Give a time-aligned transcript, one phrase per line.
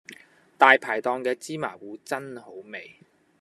[0.57, 2.95] 大排檔嘅芝麻糊真好味